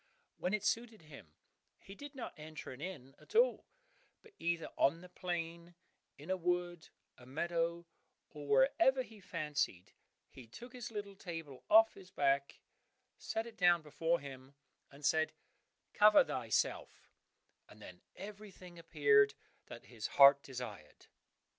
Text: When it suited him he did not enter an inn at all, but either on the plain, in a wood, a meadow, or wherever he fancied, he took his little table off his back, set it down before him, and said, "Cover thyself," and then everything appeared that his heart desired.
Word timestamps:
When 0.39 0.55
it 0.55 0.63
suited 0.65 1.03
him 1.03 1.33
he 1.77 1.93
did 1.93 2.15
not 2.15 2.33
enter 2.35 2.71
an 2.71 2.81
inn 2.81 3.13
at 3.19 3.35
all, 3.35 3.67
but 4.23 4.33
either 4.39 4.67
on 4.75 5.01
the 5.01 5.09
plain, 5.09 5.75
in 6.17 6.31
a 6.31 6.37
wood, 6.37 6.89
a 7.19 7.27
meadow, 7.27 7.85
or 8.31 8.47
wherever 8.47 9.03
he 9.03 9.19
fancied, 9.19 9.93
he 10.31 10.47
took 10.47 10.73
his 10.73 10.89
little 10.89 11.15
table 11.15 11.65
off 11.69 11.93
his 11.93 12.09
back, 12.09 12.61
set 13.19 13.45
it 13.45 13.57
down 13.57 13.83
before 13.83 14.19
him, 14.19 14.55
and 14.89 15.05
said, 15.05 15.33
"Cover 15.93 16.23
thyself," 16.23 17.11
and 17.69 17.79
then 17.79 18.01
everything 18.15 18.79
appeared 18.79 19.35
that 19.67 19.85
his 19.85 20.07
heart 20.17 20.41
desired. 20.41 21.05